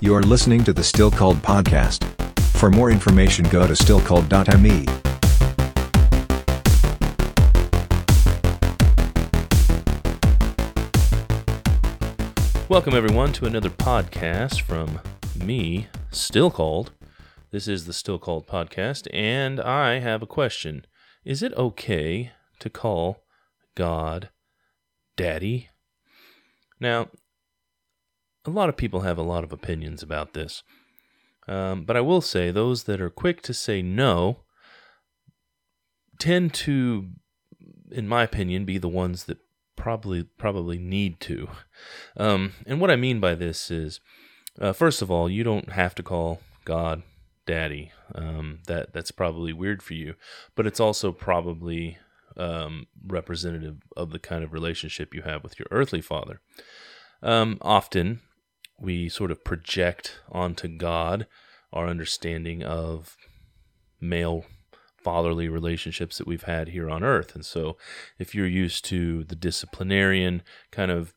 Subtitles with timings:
[0.00, 2.04] You're listening to the Still Called podcast.
[2.56, 4.84] For more information, go to stillcalled.me.
[12.68, 15.00] Welcome, everyone, to another podcast from
[15.34, 16.92] me, Still Called.
[17.50, 20.86] This is the Still Called podcast, and I have a question.
[21.24, 22.30] Is it okay
[22.60, 23.24] to call
[23.74, 24.28] God
[25.16, 25.70] Daddy?
[26.78, 27.08] Now,
[28.48, 30.62] a lot of people have a lot of opinions about this,
[31.46, 34.40] um, but I will say those that are quick to say no
[36.18, 37.10] tend to,
[37.90, 39.38] in my opinion, be the ones that
[39.76, 41.48] probably probably need to.
[42.16, 44.00] Um, and what I mean by this is,
[44.60, 47.02] uh, first of all, you don't have to call God
[47.46, 47.92] Daddy.
[48.14, 50.14] Um, that that's probably weird for you,
[50.56, 51.98] but it's also probably
[52.36, 56.40] um, representative of the kind of relationship you have with your earthly father.
[57.22, 58.20] Um, often,
[58.80, 61.26] we sort of project onto God
[61.72, 63.16] our understanding of
[64.00, 64.44] male
[65.02, 67.34] fatherly relationships that we've had here on earth.
[67.34, 67.76] And so,
[68.18, 71.14] if you're used to the disciplinarian kind of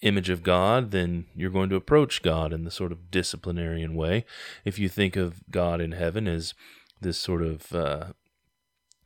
[0.00, 4.24] image of God, then you're going to approach God in the sort of disciplinarian way.
[4.64, 6.54] If you think of God in heaven as
[7.00, 8.04] this sort of, uh,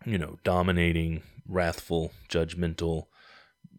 [0.05, 3.06] you know, dominating, wrathful, judgmental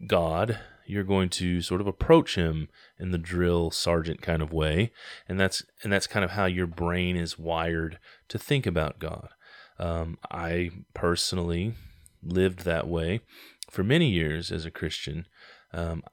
[0.08, 4.92] God, you're going to sort of approach him in the drill sergeant kind of way,
[5.28, 9.30] and that's and that's kind of how your brain is wired to think about God.
[9.80, 11.76] Um, I personally
[12.22, 13.22] lived that way
[13.70, 15.28] for many years as a Christian.
[15.74, 16.04] Um,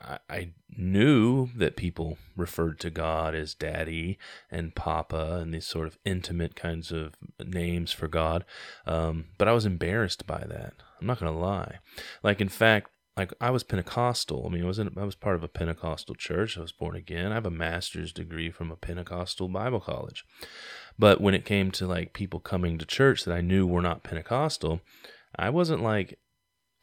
[0.00, 4.18] I, I knew that people referred to God as Daddy
[4.50, 8.44] and Papa and these sort of intimate kinds of names for God,
[8.86, 10.74] um, but I was embarrassed by that.
[11.00, 11.78] I'm not gonna lie.
[12.22, 14.44] Like in fact, like I was Pentecostal.
[14.46, 16.56] I mean, I was in, I was part of a Pentecostal church.
[16.56, 17.32] I was born again.
[17.32, 20.24] I have a master's degree from a Pentecostal Bible college.
[20.98, 24.04] But when it came to like people coming to church that I knew were not
[24.04, 24.80] Pentecostal,
[25.36, 26.18] I wasn't like,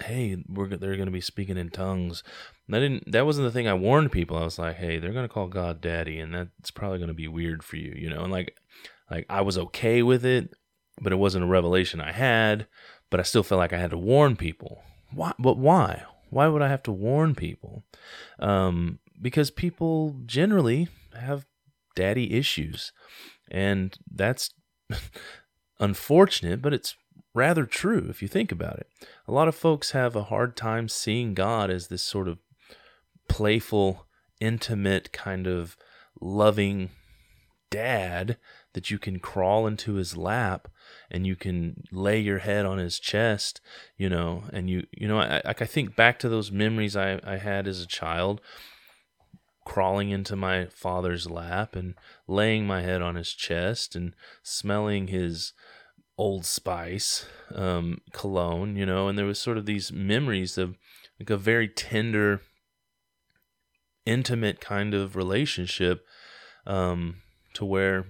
[0.03, 2.22] "Hey, we're they're going to be speaking in tongues."
[2.72, 3.09] I didn't.
[3.09, 4.38] That wasn't the thing I warned people.
[4.38, 7.13] I was like, "Hey, they're going to call God Daddy, and that's probably going to
[7.13, 8.24] be weird for you," you know.
[8.24, 8.57] And like,
[9.09, 10.53] like I was okay with it,
[11.01, 12.68] but it wasn't a revelation I had.
[13.09, 14.81] But I still felt like I had to warn people.
[15.13, 15.31] Why?
[15.40, 16.03] But why?
[16.30, 17.84] Why would I have to warn people?
[18.40, 20.88] Um, because people generally
[21.18, 21.46] have
[21.96, 22.91] daddy issues.
[23.50, 24.52] And that's
[25.80, 26.96] unfortunate, but it's
[27.34, 28.88] rather true if you think about it.
[29.28, 32.40] A lot of folks have a hard time seeing God as this sort of
[33.28, 34.06] playful,
[34.40, 35.75] intimate, kind of
[36.22, 36.90] loving
[37.69, 38.38] dad
[38.75, 40.68] that you can crawl into his lap
[41.09, 43.62] and you can lay your head on his chest,
[43.97, 47.38] you know, and you, you know, I, I think back to those memories I, I
[47.38, 48.41] had as a child
[49.66, 51.96] crawling into my father's lap and
[52.28, 54.13] laying my head on his chest and
[54.44, 55.53] smelling his
[56.18, 60.78] old spice um, cologne you know and there was sort of these memories of
[61.19, 62.42] like a very tender
[64.06, 66.06] intimate kind of relationship
[66.68, 67.16] um,
[67.53, 68.06] to where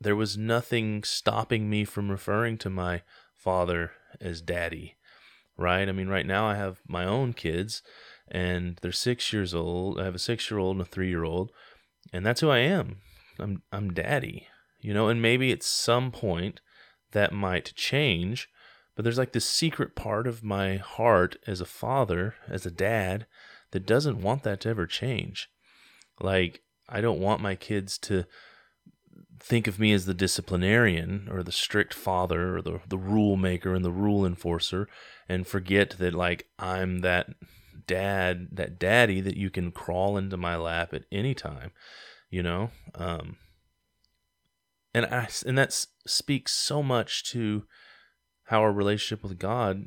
[0.00, 3.02] there was nothing stopping me from referring to my
[3.34, 4.96] father as daddy
[5.56, 7.82] right i mean right now i have my own kids
[8.28, 10.00] and they're six years old.
[10.00, 11.52] I have a six year old and a three year old,
[12.12, 12.98] and that's who I am.
[13.38, 14.48] I'm I'm daddy,
[14.80, 15.08] you know.
[15.08, 16.60] And maybe at some point
[17.12, 18.48] that might change,
[18.94, 23.26] but there's like this secret part of my heart as a father, as a dad,
[23.70, 25.48] that doesn't want that to ever change.
[26.20, 28.26] Like I don't want my kids to
[29.38, 33.74] think of me as the disciplinarian or the strict father or the the rule maker
[33.74, 34.88] and the rule enforcer
[35.28, 37.28] and forget that like I'm that
[37.86, 41.72] dad, that daddy that you can crawl into my lap at any time,
[42.30, 42.70] you know?
[42.94, 43.36] Um,
[44.94, 47.64] and I, and that speaks so much to
[48.44, 49.86] how our relationship with God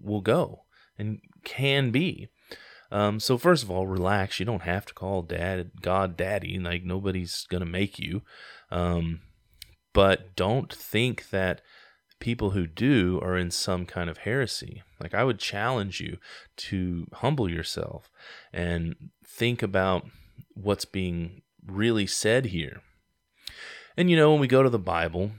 [0.00, 0.62] will go
[0.98, 2.28] and can be.
[2.90, 4.38] Um, so first of all, relax.
[4.38, 6.58] You don't have to call dad God daddy.
[6.58, 8.22] Like nobody's gonna make you.
[8.70, 9.20] Um,
[9.92, 11.62] but don't think that
[12.18, 14.82] people who do are in some kind of heresy.
[15.00, 16.18] Like, I would challenge you
[16.56, 18.10] to humble yourself
[18.52, 18.94] and
[19.26, 20.06] think about
[20.54, 22.80] what's being really said here.
[23.96, 25.32] And you know, when we go to the Bible,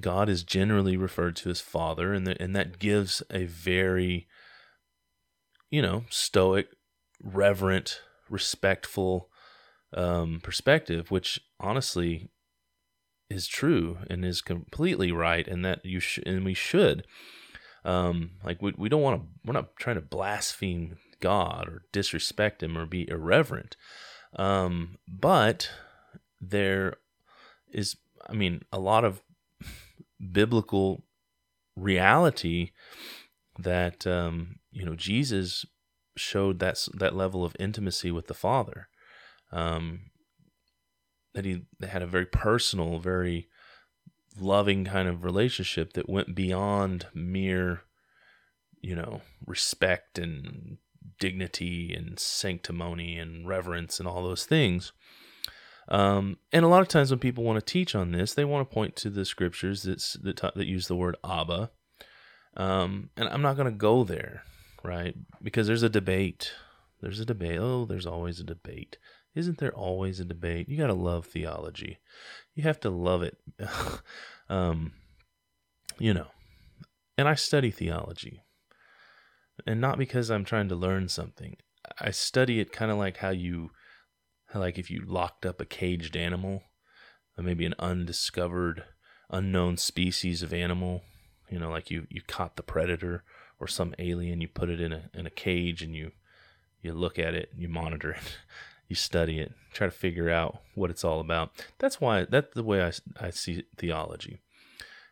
[0.00, 4.26] God is generally referred to as Father, and, the, and that gives a very,
[5.72, 6.68] you know, stoic,
[7.20, 9.30] reverent, respectful
[9.94, 12.30] um, perspective, which honestly
[13.30, 17.06] is true and is completely right, and that you should and we should.
[17.84, 19.28] Um, like we we don't want to.
[19.44, 23.76] We're not trying to blaspheme God or disrespect Him or be irreverent.
[24.36, 25.70] Um, but
[26.38, 26.96] there
[27.72, 27.96] is,
[28.28, 29.22] I mean, a lot of
[30.32, 31.04] biblical
[31.76, 32.72] reality
[33.58, 35.64] that um, you know Jesus
[36.16, 38.88] showed that that level of intimacy with the Father.
[39.50, 40.10] Um,
[41.34, 43.48] that he had a very personal, very
[44.38, 47.82] loving kind of relationship that went beyond mere,
[48.80, 50.78] you know, respect and
[51.18, 54.92] dignity and sanctimony and reverence and all those things.
[55.88, 58.68] Um, and a lot of times when people want to teach on this, they want
[58.68, 61.70] to point to the scriptures that's, that, that use the word Abba.
[62.56, 64.42] Um, and I'm not going to go there,
[64.84, 65.14] right?
[65.42, 66.52] Because there's a debate.
[67.00, 67.58] There's a debate.
[67.58, 68.98] Oh, there's always a debate.
[69.34, 70.68] Isn't there always a debate?
[70.68, 71.98] You got to love theology.
[72.54, 73.38] You have to love it.
[74.48, 74.92] um,
[75.98, 76.28] you know,
[77.16, 78.42] and I study theology.
[79.66, 81.56] And not because I'm trying to learn something.
[82.00, 83.70] I study it kind of like how you,
[84.54, 86.62] like if you locked up a caged animal,
[87.36, 88.84] or maybe an undiscovered,
[89.30, 91.02] unknown species of animal.
[91.50, 93.24] You know, like you, you caught the predator
[93.62, 96.10] or some alien, you put it in a in a cage and you
[96.82, 98.38] you look at it, you monitor it.
[98.88, 101.50] you study it, try to figure out what it's all about.
[101.78, 104.40] That's why that's the way I, I see theology.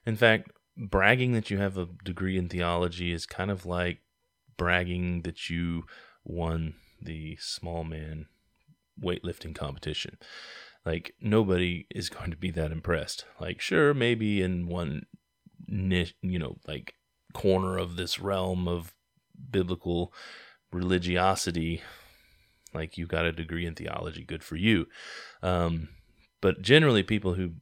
[0.05, 4.00] In fact, bragging that you have a degree in theology is kind of like
[4.58, 5.85] bragging that you
[6.25, 8.26] won the small man
[9.02, 10.19] weightlifting competition.
[10.85, 13.25] Like nobody is going to be that impressed.
[13.41, 15.06] Like sure, maybe in one
[15.67, 16.97] niche, you know, like
[17.32, 18.94] corner of this realm of
[19.50, 20.12] biblical
[20.73, 21.82] religiosity,
[22.75, 24.87] like you got a degree in theology, good for you.
[25.43, 25.88] Um,
[26.41, 27.53] but generally, people who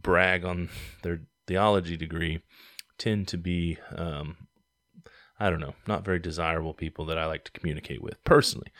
[0.00, 0.68] brag on
[1.02, 2.42] their theology degree
[2.96, 4.36] tend to be, um,
[5.38, 8.72] I don't know, not very desirable people that I like to communicate with personally.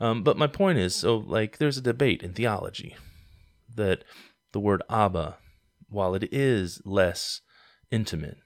[0.00, 2.96] Um, but my point is so, like, there's a debate in theology
[3.74, 4.04] that
[4.52, 5.36] the word Abba,
[5.88, 7.40] while it is less
[7.90, 8.38] intimate,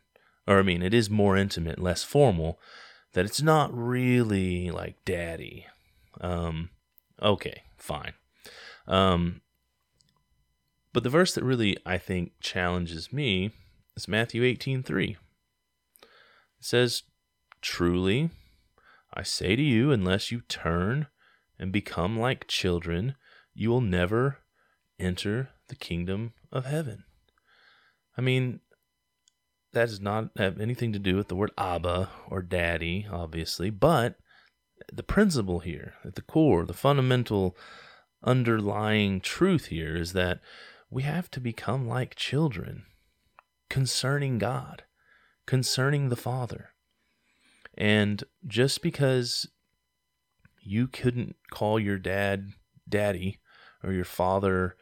[0.51, 2.59] or I mean, it is more intimate, less formal,
[3.13, 5.67] that it's not really like daddy
[6.21, 6.71] um,
[7.23, 8.15] okay, fine.
[8.87, 9.43] Um,
[10.93, 13.53] but the verse that really I think challenges me
[13.97, 15.11] is Matthew 18:3.
[15.13, 15.19] It
[16.61, 17.05] says,
[17.63, 18.31] "Truly,
[19.15, 21.07] I say to you, unless you turn
[21.59, 23.17] and become like children,
[23.55, 24.39] you will never
[24.99, 27.05] enter the kingdom of heaven."
[28.17, 28.61] I mean,
[29.73, 34.17] that does not have anything to do with the word Abba or daddy, obviously, but
[34.93, 37.57] the principle here, at the core, the fundamental
[38.23, 40.41] underlying truth here is that
[40.91, 42.85] we have to become like children
[43.69, 44.85] concerning God,
[45.47, 46.71] concerning the Father.
[47.75, 49.49] And just because
[50.63, 52.51] you couldn't call your dad
[52.89, 53.39] daddy
[53.83, 54.77] or your father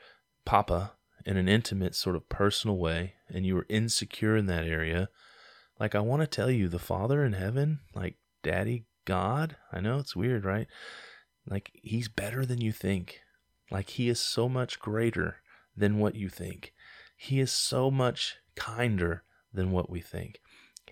[0.44, 0.93] papa
[1.26, 5.08] in an intimate sort of personal way and you were insecure in that area,
[5.78, 9.98] like I want to tell you the Father in heaven, like daddy God, I know
[9.98, 10.66] it's weird, right?
[11.48, 13.20] Like, he's better than you think.
[13.70, 15.36] Like, he is so much greater
[15.74, 16.74] than what you think.
[17.16, 19.22] He is so much kinder
[19.52, 20.40] than what we think.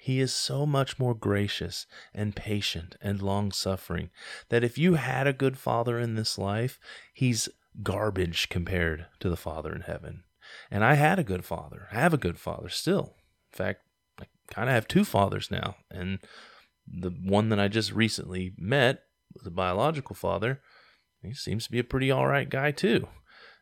[0.00, 4.11] He is so much more gracious and patient and long suffering
[4.49, 6.78] that if you had a good father in this life,
[7.12, 7.49] he's
[7.82, 10.25] garbage compared to the father in heaven.
[10.71, 11.88] And I had a good father.
[11.92, 13.14] I have a good father still.
[13.52, 13.80] In fact,
[14.21, 15.76] I kind of have two fathers now.
[15.90, 16.21] And
[16.87, 19.02] the one that I just recently met,
[19.42, 20.61] the biological father,
[21.23, 23.09] he seems to be a pretty all right guy too.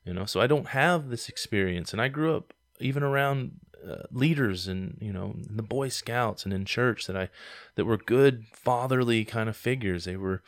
[0.04, 3.52] You know, so I don't have this experience, and I grew up even around
[3.88, 7.30] uh, leaders and you know the Boy Scouts and in church that I
[7.76, 10.04] that were good fatherly kind of figures.
[10.04, 10.42] They were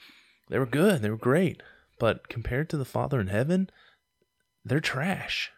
[0.50, 1.62] they were good, they were great,
[1.98, 3.70] but compared to the Father in heaven,
[4.64, 5.50] they're trash.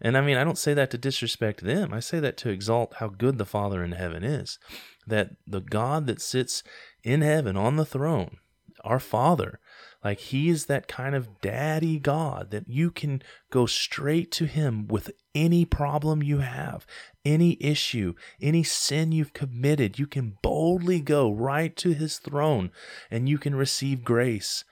[0.00, 1.94] And I mean, I don't say that to disrespect them.
[1.94, 4.58] I say that to exalt how good the Father in heaven is
[5.06, 6.62] that the God that sits
[7.02, 8.38] in heaven on the throne,
[8.84, 9.60] our Father,
[10.04, 14.86] like He is that kind of daddy God that you can go straight to Him
[14.86, 16.86] with any problem you have,
[17.24, 19.98] any issue, any sin you've committed.
[19.98, 22.70] You can boldly go right to His throne
[23.10, 24.64] and you can receive grace.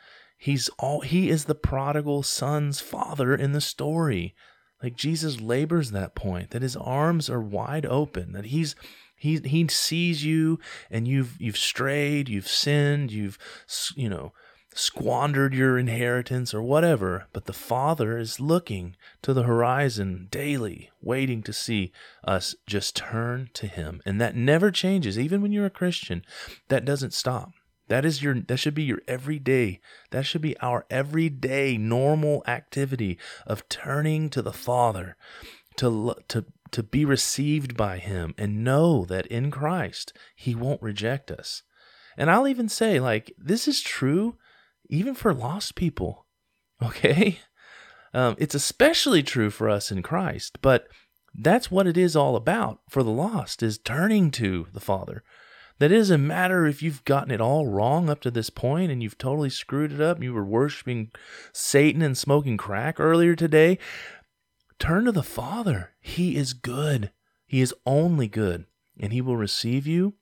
[0.44, 4.34] He's all He is the prodigal son's father in the story.
[4.82, 8.76] Like Jesus labors that point, that his arms are wide open, that he's
[9.16, 10.58] he he sees you
[10.90, 13.38] and you've you've strayed, you've sinned, you've
[13.96, 14.34] you know
[14.74, 21.42] squandered your inheritance or whatever, but the Father is looking to the horizon daily, waiting
[21.44, 21.90] to see
[22.22, 24.02] us just turn to him.
[24.04, 26.22] And that never changes even when you're a Christian.
[26.68, 27.52] That doesn't stop.
[27.88, 29.80] That is your that should be your everyday.
[30.10, 35.16] That should be our everyday normal activity of turning to the Father
[35.76, 41.30] to to to be received by him and know that in Christ he won't reject
[41.30, 41.62] us.
[42.16, 44.36] And I'll even say like this is true
[44.88, 46.26] even for lost people.
[46.82, 47.38] Okay?
[48.12, 50.86] Um, it's especially true for us in Christ, but
[51.34, 55.24] that's what it is all about for the lost is turning to the Father.
[55.78, 59.18] That doesn't matter if you've gotten it all wrong up to this point and you've
[59.18, 60.22] totally screwed it up.
[60.22, 61.10] You were worshiping
[61.52, 63.78] Satan and smoking crack earlier today.
[64.78, 65.90] Turn to the Father.
[66.00, 67.10] He is good.
[67.46, 68.66] He is only good.
[69.00, 70.14] And He will receive you.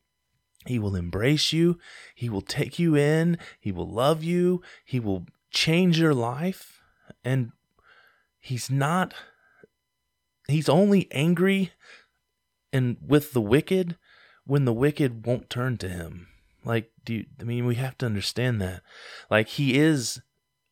[0.66, 1.78] He will embrace you.
[2.14, 3.36] He will take you in.
[3.60, 4.62] He will love you.
[4.84, 6.80] He will change your life.
[7.24, 7.52] And
[8.38, 9.12] He's not,
[10.48, 11.72] He's only angry
[12.72, 13.96] and with the wicked
[14.44, 16.28] when the wicked won't turn to him.
[16.64, 18.82] Like, do you, I mean, we have to understand that.
[19.30, 20.20] Like, he is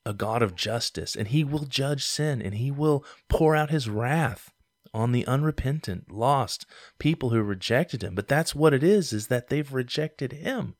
[0.06, 3.88] a God of justice, and he will judge sin, and he will pour out his
[3.88, 4.52] wrath
[4.92, 6.66] on the unrepentant, lost
[6.98, 8.14] people who rejected him.
[8.14, 10.74] But that's what it is, is that they've rejected him.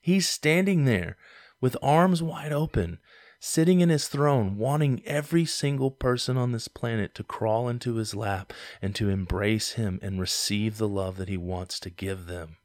[0.00, 1.16] He's standing there
[1.60, 2.98] with arms wide open,
[3.40, 8.14] sitting in his throne, wanting every single person on this planet to crawl into his
[8.14, 8.52] lap
[8.82, 12.56] and to embrace him and receive the love that he wants to give them.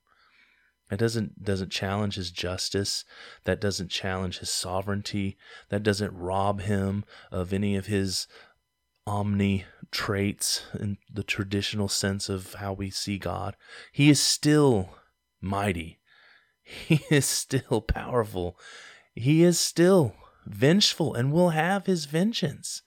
[0.89, 3.03] That doesn't doesn't challenge his justice.
[3.45, 5.37] That doesn't challenge his sovereignty.
[5.69, 8.27] That doesn't rob him of any of his
[9.05, 13.55] omni traits in the traditional sense of how we see God.
[13.91, 14.95] He is still
[15.41, 15.99] mighty.
[16.61, 18.57] He is still powerful.
[19.15, 20.15] He is still
[20.45, 22.81] vengeful and will have his vengeance.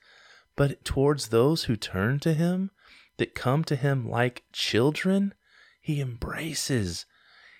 [0.56, 2.70] But towards those who turn to him,
[3.18, 5.34] that come to him like children,
[5.80, 7.06] he embraces.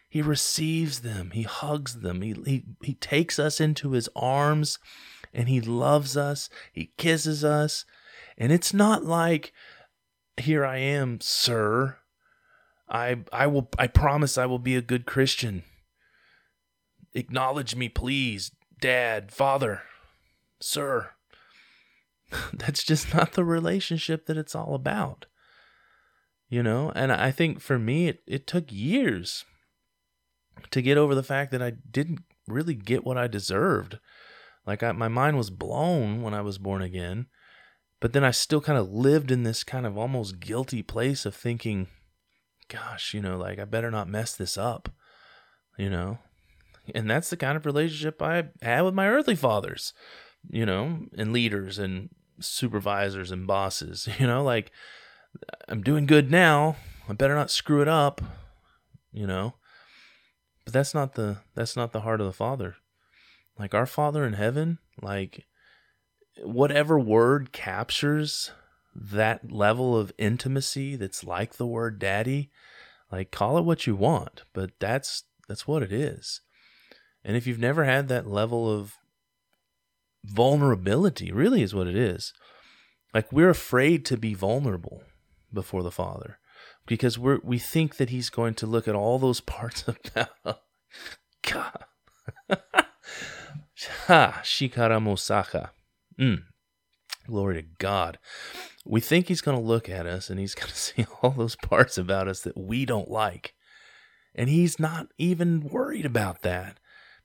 [0.09, 1.31] He receives them.
[1.33, 2.23] He hugs them.
[2.23, 4.79] He, he, he takes us into his arms
[5.33, 6.49] and he loves us.
[6.73, 7.85] He kisses us.
[8.39, 9.53] And it's not like,
[10.37, 11.99] here I am, sir.
[12.89, 15.65] I, I will, I promise I will be a good Christian.
[17.15, 19.83] Acknowledge me, please dad, father,
[20.61, 21.11] sir.
[22.53, 25.27] That's just not the relationship that it's all about.
[26.49, 29.45] You know, and I think for me, it, it took years
[30.71, 33.99] to get over the fact that I didn't really get what I deserved.
[34.65, 37.27] Like, I, my mind was blown when I was born again,
[38.01, 41.35] but then I still kind of lived in this kind of almost guilty place of
[41.35, 41.89] thinking,
[42.69, 44.89] gosh, you know, like I better not mess this up,
[45.77, 46.19] you know,
[46.95, 49.93] and that's the kind of relationship I had with my earthly fathers,
[50.49, 54.09] you know, and leaders and supervisors and bosses.
[54.19, 54.71] You know, like
[55.69, 56.77] I'm doing good now.
[57.09, 58.21] I better not screw it up,
[59.13, 59.55] you know.
[60.65, 62.77] But that's not the that's not the heart of the Father.
[63.59, 65.47] Like our Father in heaven, like
[66.43, 68.51] whatever word captures
[68.95, 72.51] that level of intimacy that's like the word daddy,
[73.13, 76.41] like call it what you want, but that's that's what it is.
[77.27, 78.95] And if you've never had that level of
[80.25, 82.33] vulnerability, really is what it is.
[83.13, 85.03] Like we're afraid to be vulnerable
[85.53, 86.39] before the Father
[86.87, 90.61] because we're we think that He's going to look at all those parts about
[91.43, 91.85] God.
[94.07, 94.43] ha.
[96.19, 96.45] Mm.
[97.27, 98.21] Glory to God.
[98.85, 101.57] We think He's going to look at us and He's going to see all those
[101.57, 103.55] parts about us that we don't like.
[104.33, 106.79] And He's not even worried about that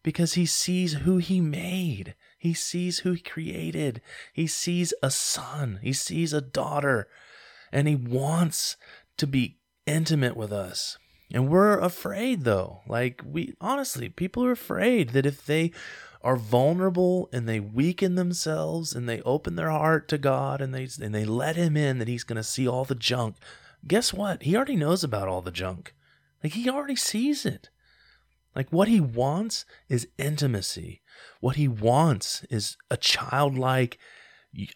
[0.03, 2.15] because he sees who he made.
[2.37, 4.01] He sees who he created.
[4.33, 5.79] He sees a son.
[5.81, 7.07] He sees a daughter.
[7.71, 8.77] And he wants
[9.17, 10.97] to be intimate with us.
[11.33, 12.81] And we're afraid though.
[12.87, 15.71] Like we honestly, people are afraid that if they
[16.23, 20.87] are vulnerable and they weaken themselves and they open their heart to God and they
[21.01, 23.37] and they let him in that he's going to see all the junk.
[23.87, 24.43] Guess what?
[24.43, 25.93] He already knows about all the junk.
[26.43, 27.69] Like he already sees it.
[28.55, 31.01] Like what he wants is intimacy.
[31.39, 33.97] What he wants is a childlike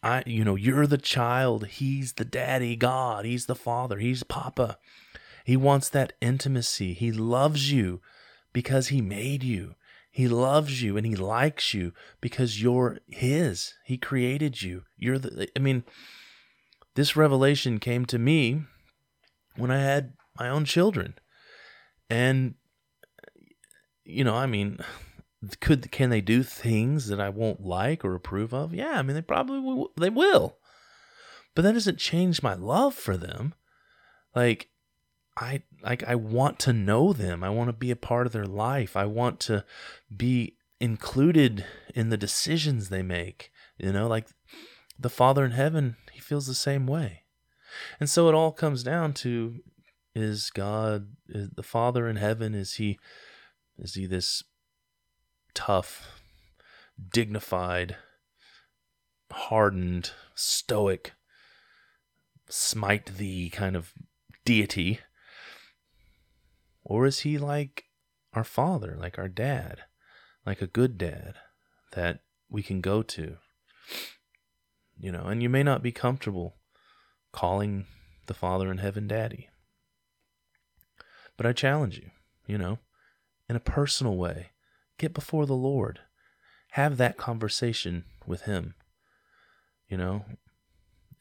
[0.01, 4.77] I you know, you're the child, he's the daddy, God, he's the father, he's papa.
[5.43, 6.93] He wants that intimacy.
[6.93, 8.01] He loves you
[8.51, 9.75] because he made you.
[10.09, 11.91] He loves you and he likes you
[12.21, 13.73] because you're his.
[13.83, 14.83] He created you.
[14.97, 15.83] You're the I mean,
[16.95, 18.63] this revelation came to me
[19.57, 21.15] when I had my own children.
[22.09, 22.55] And
[24.05, 24.79] you know, I mean,
[25.59, 28.73] could can they do things that I won't like or approve of?
[28.73, 30.57] Yeah, I mean, they probably will, they will.
[31.55, 33.53] But that doesn't change my love for them.
[34.35, 34.69] Like
[35.37, 37.43] I like I want to know them.
[37.43, 38.95] I want to be a part of their life.
[38.95, 39.63] I want to
[40.15, 43.51] be included in the decisions they make.
[43.77, 44.27] You know, like
[44.99, 47.23] the Father in heaven, he feels the same way.
[47.99, 49.59] And so it all comes down to
[50.13, 52.97] is God is the Father in heaven is he
[53.77, 54.43] is he this
[55.53, 56.21] tough,
[57.11, 57.95] dignified,
[59.31, 61.13] hardened, stoic,
[62.49, 63.93] smite thee kind of
[64.45, 64.99] deity?
[66.83, 67.85] Or is he like
[68.33, 69.79] our father, like our dad,
[70.45, 71.35] like a good dad
[71.93, 73.37] that we can go to?
[74.97, 76.55] You know, and you may not be comfortable
[77.31, 77.85] calling
[78.27, 79.49] the Father in heaven daddy.
[81.37, 82.11] But I challenge you,
[82.47, 82.79] you know,
[83.49, 84.51] in a personal way,
[84.97, 85.99] get before the Lord.
[86.71, 88.75] Have that conversation with Him.
[89.87, 90.25] You know,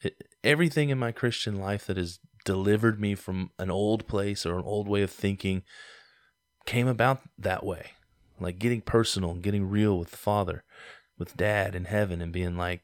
[0.01, 4.57] it, everything in my Christian life that has delivered me from an old place or
[4.57, 5.63] an old way of thinking
[6.65, 7.91] came about that way.
[8.39, 10.63] Like getting personal and getting real with the Father,
[11.17, 12.81] with Dad in heaven, and being like,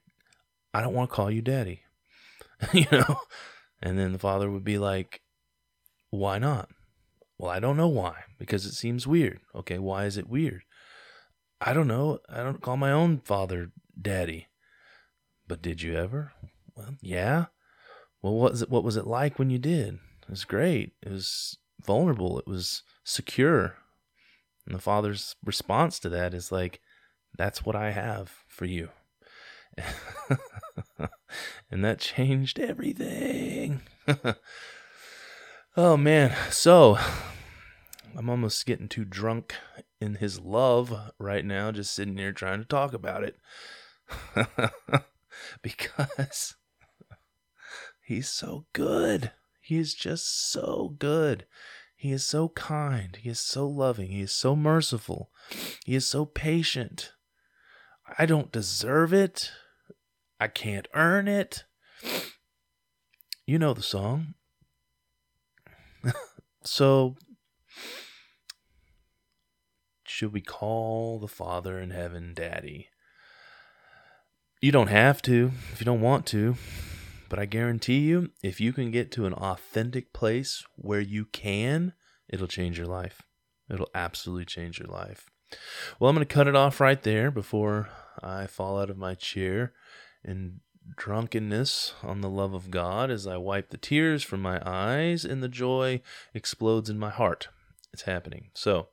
[0.74, 1.81] I don't want to call you Daddy.
[2.74, 3.17] you know?
[3.81, 5.21] And then the Father would be like,
[6.10, 6.69] Why not?
[7.41, 9.39] Well, I don't know why, because it seems weird.
[9.55, 10.62] Okay, why is it weird?
[11.60, 12.19] I don't know.
[12.29, 14.50] I don't call my own father daddy.
[15.48, 16.33] But did you ever?
[16.75, 17.45] Well, yeah.
[18.21, 19.95] Well, what was it, what was it like when you did?
[19.95, 20.91] It was great.
[21.01, 22.38] It was vulnerable.
[22.38, 23.74] It was secure.
[24.67, 26.79] And the father's response to that is like,
[27.36, 28.89] that's what I have for you.
[31.71, 33.81] and that changed everything.
[35.75, 36.36] oh man.
[36.51, 37.00] So,
[38.21, 39.55] I'm almost getting too drunk
[39.99, 43.35] in his love right now, just sitting here trying to talk about it.
[45.63, 46.53] because
[48.05, 49.31] he's so good.
[49.59, 51.47] He is just so good.
[51.95, 53.17] He is so kind.
[53.19, 54.11] He is so loving.
[54.11, 55.31] He is so merciful.
[55.83, 57.13] He is so patient.
[58.19, 59.51] I don't deserve it.
[60.39, 61.63] I can't earn it.
[63.47, 64.36] You know the song.
[66.63, 67.15] so
[70.21, 72.89] should we call the Father in heaven Daddy?
[74.62, 76.57] You don't have to if you don't want to,
[77.27, 81.93] but I guarantee you, if you can get to an authentic place where you can,
[82.29, 83.23] it'll change your life.
[83.67, 85.31] It'll absolutely change your life.
[85.99, 87.89] Well, I'm going to cut it off right there before
[88.21, 89.73] I fall out of my chair
[90.23, 90.60] in
[90.97, 95.41] drunkenness on the love of God as I wipe the tears from my eyes and
[95.41, 96.03] the joy
[96.36, 97.47] explodes in my heart.
[97.91, 98.51] It's happening.
[98.53, 98.89] So,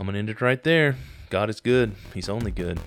[0.00, 0.96] I'm going to end it right there.
[1.28, 1.92] God is good.
[2.14, 2.80] He's only good.